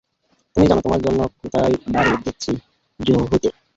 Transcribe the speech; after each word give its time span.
তুমি 0.55 0.65
জানো 0.69 0.81
তোমার 0.81 1.01
জন্য 1.05 1.19
কোথায় 1.41 1.63
বাড়ি 1.93 2.11
দেখছি, 2.25 2.51
জুহুতে। 2.99 3.49